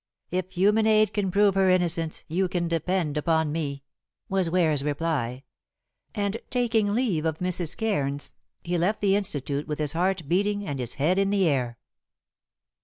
[0.31, 3.83] "If human aid can prove her innocence, you can depend upon me,"
[4.29, 5.43] was Ware's reply.
[6.15, 7.77] And taking leave of Mrs.
[7.77, 8.33] Cairns,
[8.63, 11.77] he left the Institute with his heart beating and his head in the air.